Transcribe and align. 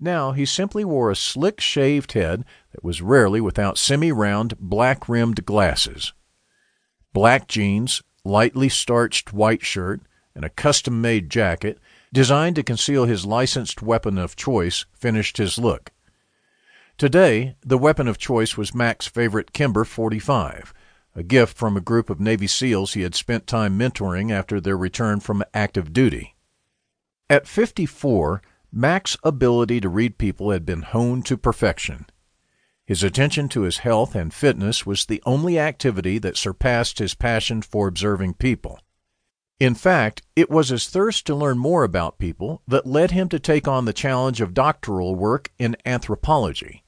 Now 0.00 0.32
he 0.32 0.46
simply 0.46 0.84
wore 0.84 1.10
a 1.10 1.16
slick 1.16 1.60
shaved 1.60 2.12
head 2.12 2.44
that 2.72 2.82
was 2.82 3.02
rarely 3.02 3.40
without 3.40 3.76
semi 3.76 4.10
round, 4.10 4.54
black 4.58 5.08
rimmed 5.08 5.44
glasses. 5.44 6.14
Black 7.12 7.46
jeans, 7.46 8.02
lightly 8.24 8.70
starched 8.70 9.34
white 9.34 9.62
shirt, 9.62 10.00
and 10.34 10.44
a 10.44 10.48
custom 10.48 11.02
made 11.02 11.28
jacket, 11.28 11.78
designed 12.12 12.56
to 12.56 12.62
conceal 12.62 13.04
his 13.04 13.26
licensed 13.26 13.82
weapon 13.82 14.16
of 14.16 14.36
choice, 14.36 14.86
finished 14.94 15.36
his 15.36 15.58
look. 15.58 15.90
Today, 16.96 17.56
the 17.62 17.78
weapon 17.78 18.08
of 18.08 18.18
choice 18.18 18.56
was 18.56 18.74
Mac's 18.74 19.06
favorite 19.06 19.52
Kimber 19.52 19.84
45, 19.84 20.72
a 21.14 21.22
gift 21.22 21.56
from 21.56 21.76
a 21.76 21.80
group 21.80 22.08
of 22.08 22.20
Navy 22.20 22.46
SEALs 22.46 22.94
he 22.94 23.02
had 23.02 23.14
spent 23.14 23.46
time 23.46 23.78
mentoring 23.78 24.30
after 24.30 24.60
their 24.60 24.76
return 24.76 25.20
from 25.20 25.42
active 25.52 25.92
duty. 25.92 26.36
At 27.28 27.46
54, 27.46 28.42
Mac's 28.72 29.16
ability 29.24 29.80
to 29.80 29.88
read 29.88 30.18
people 30.18 30.50
had 30.50 30.64
been 30.64 30.82
honed 30.82 31.26
to 31.26 31.36
perfection. 31.36 32.06
His 32.86 33.02
attention 33.02 33.48
to 33.50 33.62
his 33.62 33.78
health 33.78 34.14
and 34.14 34.32
fitness 34.32 34.84
was 34.84 35.06
the 35.06 35.22
only 35.26 35.58
activity 35.58 36.18
that 36.18 36.36
surpassed 36.36 36.98
his 36.98 37.14
passion 37.14 37.62
for 37.62 37.88
observing 37.88 38.34
people. 38.34 38.80
In 39.58 39.74
fact, 39.74 40.22
it 40.34 40.50
was 40.50 40.70
his 40.70 40.88
thirst 40.88 41.26
to 41.26 41.34
learn 41.34 41.58
more 41.58 41.84
about 41.84 42.18
people 42.18 42.62
that 42.66 42.86
led 42.86 43.10
him 43.10 43.28
to 43.28 43.38
take 43.38 43.68
on 43.68 43.84
the 43.84 43.92
challenge 43.92 44.40
of 44.40 44.54
doctoral 44.54 45.14
work 45.14 45.52
in 45.58 45.76
anthropology. 45.84 46.82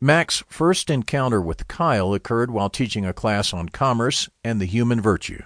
Mac's 0.00 0.42
first 0.48 0.90
encounter 0.90 1.40
with 1.40 1.68
Kyle 1.68 2.14
occurred 2.14 2.50
while 2.50 2.70
teaching 2.70 3.04
a 3.04 3.12
class 3.12 3.52
on 3.52 3.68
commerce 3.68 4.28
and 4.44 4.60
the 4.60 4.66
human 4.66 5.00
virtue. 5.00 5.42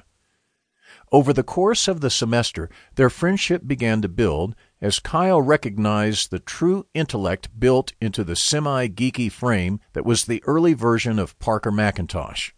Over 1.12 1.32
the 1.32 1.44
course 1.44 1.86
of 1.86 2.00
the 2.00 2.10
semester, 2.10 2.68
their 2.96 3.10
friendship 3.10 3.62
began 3.66 4.02
to 4.02 4.08
build 4.08 4.56
as 4.80 4.98
Kyle 4.98 5.40
recognized 5.40 6.30
the 6.30 6.40
true 6.40 6.86
intellect 6.94 7.48
built 7.58 7.92
into 8.00 8.24
the 8.24 8.36
semi 8.36 8.88
geeky 8.88 9.30
frame 9.30 9.80
that 9.92 10.04
was 10.04 10.24
the 10.24 10.42
early 10.46 10.74
version 10.74 11.18
of 11.18 11.38
Parker 11.38 11.70
McIntosh. 11.70 12.52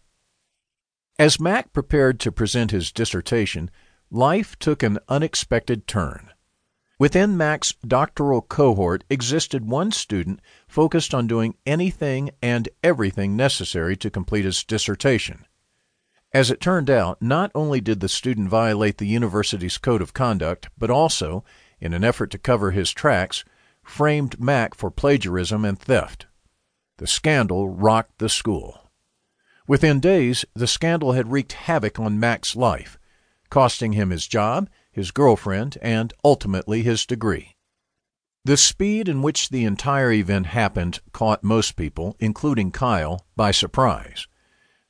As 1.19 1.39
Mac 1.39 1.73
prepared 1.73 2.19
to 2.21 2.31
present 2.31 2.71
his 2.71 2.91
dissertation, 2.91 3.69
life 4.09 4.57
took 4.57 4.81
an 4.81 4.97
unexpected 5.07 5.85
turn. 5.85 6.31
Within 6.97 7.37
Mac's 7.37 7.73
doctoral 7.85 8.41
cohort 8.41 9.03
existed 9.09 9.65
one 9.65 9.91
student 9.91 10.41
focused 10.67 11.13
on 11.13 11.27
doing 11.27 11.55
anything 11.65 12.31
and 12.41 12.67
everything 12.83 13.35
necessary 13.35 13.95
to 13.97 14.09
complete 14.09 14.43
his 14.43 14.63
dissertation. 14.63 15.45
As 16.31 16.51
it 16.51 16.61
turned 16.61 16.89
out, 16.89 17.21
not 17.21 17.51
only 17.55 17.81
did 17.81 17.99
the 17.99 18.09
student 18.09 18.49
violate 18.49 18.97
the 18.97 19.07
university's 19.07 19.77
code 19.77 20.01
of 20.01 20.13
conduct, 20.13 20.69
but 20.77 20.89
also, 20.89 21.43
in 21.79 21.93
an 21.93 22.03
effort 22.03 22.29
to 22.31 22.37
cover 22.37 22.71
his 22.71 22.91
tracks, 22.91 23.43
framed 23.83 24.39
Mac 24.39 24.75
for 24.75 24.91
plagiarism 24.91 25.65
and 25.65 25.79
theft. 25.79 26.27
The 26.97 27.07
scandal 27.07 27.69
rocked 27.69 28.19
the 28.19 28.29
school. 28.29 28.89
Within 29.67 29.99
days, 29.99 30.45
the 30.53 30.67
scandal 30.67 31.13
had 31.13 31.31
wreaked 31.31 31.53
havoc 31.53 31.99
on 31.99 32.19
Mac's 32.19 32.55
life, 32.55 32.99
costing 33.49 33.93
him 33.93 34.09
his 34.09 34.27
job 34.27 34.69
his 34.91 35.11
girlfriend, 35.11 35.77
and 35.81 36.13
ultimately 36.23 36.81
his 36.83 37.05
degree. 37.05 37.55
The 38.43 38.57
speed 38.57 39.07
in 39.07 39.21
which 39.21 39.49
the 39.49 39.65
entire 39.65 40.11
event 40.11 40.47
happened 40.47 40.99
caught 41.13 41.43
most 41.43 41.75
people, 41.75 42.15
including 42.19 42.71
Kyle, 42.71 43.25
by 43.35 43.51
surprise. 43.51 44.27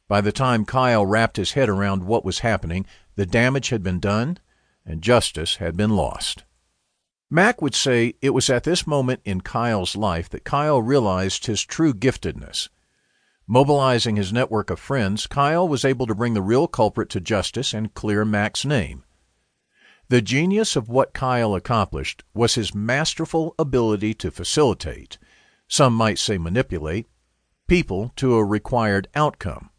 By 0.10 0.22
the 0.22 0.32
time 0.32 0.66
Kyle 0.66 1.06
wrapped 1.06 1.38
his 1.38 1.52
head 1.52 1.70
around 1.70 2.04
what 2.04 2.26
was 2.26 2.40
happening, 2.40 2.88
the 3.16 3.28
damage 3.28 3.70
had 3.70 3.84
been 3.84 4.00
done 4.00 4.40
and 4.84 5.04
justice 5.04 5.58
had 5.58 5.78
been 5.78 5.92
lost. 5.92 6.44
Mac 7.30 7.62
would 7.62 7.76
say 7.76 8.16
it 8.20 8.32
was 8.32 8.50
at 8.50 8.64
this 8.64 8.88
moment 8.88 9.22
in 9.24 9.42
Kyle's 9.42 9.96
life 9.96 10.28
that 10.30 10.44
Kyle 10.44 10.82
realized 10.82 11.46
his 11.46 11.62
true 11.62 11.94
giftedness. 11.94 12.70
Mobilizing 13.46 14.16
his 14.16 14.34
network 14.34 14.72
of 14.72 14.80
friends, 14.80 15.28
Kyle 15.28 15.68
was 15.68 15.86
able 15.86 16.08
to 16.08 16.16
bring 16.16 16.34
the 16.34 16.42
real 16.42 16.68
culprit 16.68 17.10
to 17.10 17.22
justice 17.22 17.72
and 17.72 17.94
clear 17.94 18.26
Mac's 18.26 18.66
name. 18.66 19.04
The 20.08 20.24
genius 20.24 20.76
of 20.76 20.90
what 20.90 21.14
Kyle 21.14 21.54
accomplished 21.54 22.24
was 22.34 22.56
his 22.56 22.74
masterful 22.74 23.54
ability 23.60 24.16
to 24.16 24.32
facilitate, 24.32 25.20
some 25.68 25.94
might 25.94 26.18
say 26.18 26.40
manipulate, 26.40 27.08
people 27.68 28.12
to 28.16 28.34
a 28.34 28.44
required 28.44 29.08
outcome. 29.14 29.70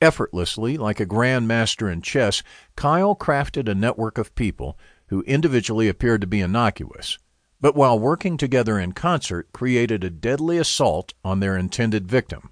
Effortlessly, 0.00 0.76
like 0.76 1.00
a 1.00 1.06
grand 1.06 1.48
master 1.48 1.88
in 1.88 2.02
chess, 2.02 2.42
Kyle 2.76 3.16
crafted 3.16 3.68
a 3.68 3.74
network 3.74 4.18
of 4.18 4.34
people 4.34 4.78
who 5.08 5.22
individually 5.22 5.88
appeared 5.88 6.20
to 6.20 6.26
be 6.26 6.40
innocuous, 6.40 7.18
but 7.60 7.74
while 7.74 7.98
working 7.98 8.36
together 8.36 8.78
in 8.78 8.92
concert 8.92 9.52
created 9.52 10.04
a 10.04 10.10
deadly 10.10 10.58
assault 10.58 11.14
on 11.24 11.40
their 11.40 11.56
intended 11.56 12.06
victim. 12.06 12.50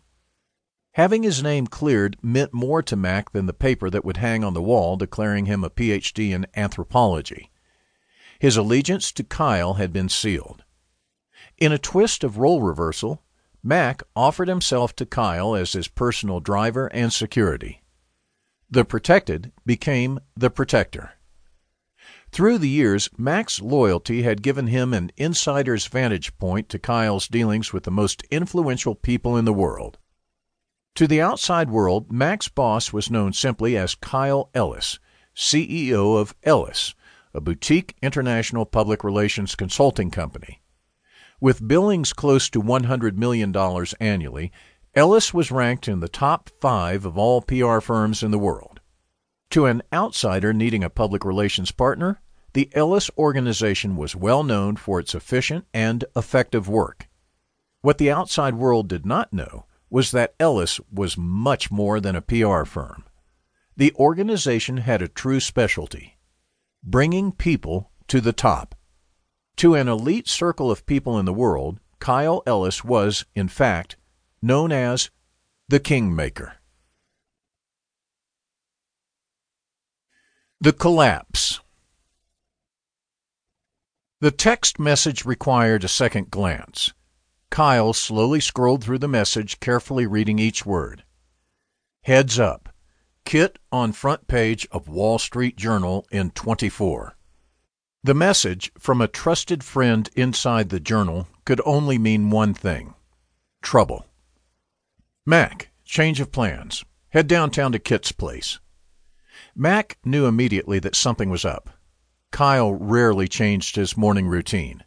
Having 0.92 1.24
his 1.24 1.42
name 1.42 1.66
cleared 1.66 2.16
meant 2.22 2.54
more 2.54 2.80
to 2.82 2.96
Mac 2.96 3.32
than 3.32 3.46
the 3.46 3.52
paper 3.52 3.90
that 3.90 4.04
would 4.04 4.18
hang 4.18 4.44
on 4.44 4.54
the 4.54 4.62
wall 4.62 4.96
declaring 4.96 5.46
him 5.46 5.64
a 5.64 5.70
Ph.D. 5.70 6.32
in 6.32 6.46
anthropology. 6.54 7.50
His 8.38 8.56
allegiance 8.56 9.12
to 9.12 9.24
Kyle 9.24 9.74
had 9.74 9.92
been 9.92 10.08
sealed. 10.08 10.64
In 11.58 11.72
a 11.72 11.78
twist 11.78 12.24
of 12.24 12.38
role 12.38 12.62
reversal, 12.62 13.22
Mac 13.66 14.02
offered 14.14 14.48
himself 14.48 14.94
to 14.96 15.06
Kyle 15.06 15.54
as 15.54 15.72
his 15.72 15.88
personal 15.88 16.38
driver 16.38 16.88
and 16.88 17.10
security. 17.10 17.82
The 18.70 18.84
protected 18.84 19.52
became 19.64 20.20
the 20.36 20.50
protector. 20.50 21.12
Through 22.30 22.58
the 22.58 22.68
years, 22.68 23.08
Mac's 23.16 23.62
loyalty 23.62 24.22
had 24.22 24.42
given 24.42 24.66
him 24.66 24.92
an 24.92 25.12
insider's 25.16 25.86
vantage 25.86 26.36
point 26.36 26.68
to 26.68 26.78
Kyle's 26.78 27.26
dealings 27.26 27.72
with 27.72 27.84
the 27.84 27.90
most 27.90 28.22
influential 28.30 28.94
people 28.94 29.34
in 29.34 29.46
the 29.46 29.52
world. 29.52 29.96
To 30.96 31.06
the 31.06 31.22
outside 31.22 31.70
world, 31.70 32.12
Mac's 32.12 32.48
boss 32.48 32.92
was 32.92 33.10
known 33.10 33.32
simply 33.32 33.78
as 33.78 33.94
Kyle 33.94 34.50
Ellis, 34.52 34.98
CEO 35.34 36.20
of 36.20 36.34
Ellis, 36.42 36.94
a 37.32 37.40
boutique 37.40 37.96
international 38.02 38.66
public 38.66 39.02
relations 39.02 39.54
consulting 39.54 40.10
company. 40.10 40.60
With 41.44 41.68
billings 41.68 42.14
close 42.14 42.48
to 42.48 42.62
$100 42.62 43.18
million 43.18 43.54
annually, 44.00 44.50
Ellis 44.94 45.34
was 45.34 45.50
ranked 45.50 45.88
in 45.88 46.00
the 46.00 46.08
top 46.08 46.48
five 46.58 47.04
of 47.04 47.18
all 47.18 47.42
PR 47.42 47.80
firms 47.80 48.22
in 48.22 48.30
the 48.30 48.38
world. 48.38 48.80
To 49.50 49.66
an 49.66 49.82
outsider 49.92 50.54
needing 50.54 50.82
a 50.82 50.88
public 50.88 51.22
relations 51.22 51.70
partner, 51.70 52.22
the 52.54 52.70
Ellis 52.72 53.10
organization 53.18 53.94
was 53.94 54.16
well 54.16 54.42
known 54.42 54.76
for 54.76 54.98
its 54.98 55.14
efficient 55.14 55.66
and 55.74 56.06
effective 56.16 56.66
work. 56.66 57.10
What 57.82 57.98
the 57.98 58.10
outside 58.10 58.54
world 58.54 58.88
did 58.88 59.04
not 59.04 59.30
know 59.30 59.66
was 59.90 60.12
that 60.12 60.34
Ellis 60.40 60.80
was 60.90 61.18
much 61.18 61.70
more 61.70 62.00
than 62.00 62.16
a 62.16 62.22
PR 62.22 62.64
firm. 62.64 63.04
The 63.76 63.92
organization 63.96 64.78
had 64.78 65.02
a 65.02 65.08
true 65.08 65.40
specialty 65.40 66.16
bringing 66.82 67.32
people 67.32 67.90
to 68.08 68.22
the 68.22 68.32
top. 68.32 68.74
To 69.56 69.74
an 69.74 69.88
elite 69.88 70.28
circle 70.28 70.70
of 70.70 70.86
people 70.86 71.18
in 71.18 71.26
the 71.26 71.32
world, 71.32 71.78
Kyle 72.00 72.42
Ellis 72.46 72.82
was, 72.82 73.24
in 73.34 73.48
fact, 73.48 73.96
known 74.42 74.72
as 74.72 75.10
the 75.68 75.80
Kingmaker. 75.80 76.54
The 80.60 80.72
Collapse 80.72 81.60
The 84.20 84.30
text 84.30 84.78
message 84.78 85.24
required 85.24 85.84
a 85.84 85.88
second 85.88 86.30
glance. 86.30 86.92
Kyle 87.50 87.92
slowly 87.92 88.40
scrolled 88.40 88.82
through 88.82 88.98
the 88.98 89.08
message, 89.08 89.60
carefully 89.60 90.06
reading 90.06 90.38
each 90.38 90.66
word. 90.66 91.04
Heads 92.02 92.38
up. 92.38 92.70
Kit 93.24 93.58
on 93.70 93.92
front 93.92 94.26
page 94.26 94.66
of 94.72 94.88
Wall 94.88 95.18
Street 95.18 95.56
Journal 95.56 96.06
in 96.10 96.30
24. 96.32 97.16
The 98.04 98.12
message 98.12 98.70
from 98.78 99.00
a 99.00 99.08
trusted 99.08 99.64
friend 99.64 100.10
inside 100.14 100.68
the 100.68 100.78
journal 100.78 101.26
could 101.46 101.62
only 101.64 101.96
mean 101.96 102.28
one 102.28 102.52
thing 102.52 102.92
trouble. 103.62 104.04
Mac, 105.24 105.70
change 105.86 106.20
of 106.20 106.30
plans. 106.30 106.84
Head 107.08 107.26
downtown 107.26 107.72
to 107.72 107.78
Kit's 107.78 108.12
place. 108.12 108.58
Mac 109.56 109.96
knew 110.04 110.26
immediately 110.26 110.78
that 110.80 110.94
something 110.94 111.30
was 111.30 111.46
up. 111.46 111.70
Kyle 112.30 112.74
rarely 112.74 113.26
changed 113.26 113.76
his 113.76 113.96
morning 113.96 114.26
routine. 114.26 114.84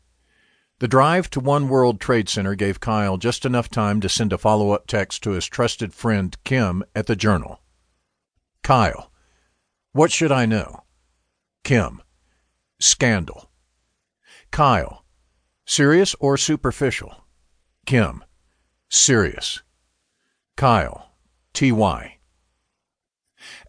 The 0.78 0.88
drive 0.88 1.28
to 1.32 1.40
One 1.40 1.70
World 1.70 2.00
Trade 2.00 2.30
Center 2.30 2.54
gave 2.54 2.80
Kyle 2.80 3.18
just 3.18 3.48
enough 3.48 3.68
time 3.68 4.00
to 4.02 4.10
send 4.10 4.32
a 4.32 4.38
follow 4.38 4.70
up 4.70 4.86
text 4.86 5.24
to 5.24 5.32
his 5.32 5.48
trusted 5.48 5.92
friend 5.92 6.38
Kim 6.44 6.84
at 6.94 7.08
the 7.08 7.16
Journal. 7.16 7.62
Kyle, 8.62 9.12
what 9.92 10.12
should 10.12 10.32
I 10.32 10.46
know? 10.46 10.84
Kim, 11.64 12.04
scandal. 12.80 13.50
Kyle, 14.52 15.06
serious 15.66 16.16
or 16.20 16.38
superficial? 16.38 17.26
Kim, 17.86 18.24
serious. 18.90 19.62
Kyle, 20.56 21.12
T.Y. 21.54 22.18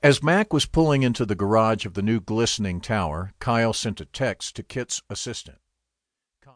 As 0.02 0.22
Mac 0.22 0.52
was 0.52 0.66
pulling 0.66 1.02
into 1.02 1.26
the 1.26 1.34
garage 1.34 1.84
of 1.84 1.94
the 1.94 2.02
new 2.02 2.20
glistening 2.20 2.80
tower, 2.80 3.34
Kyle 3.38 3.72
sent 3.72 4.00
a 4.00 4.06
text 4.06 4.56
to 4.56 4.62
Kit's 4.62 5.02
assistant. 5.10 5.58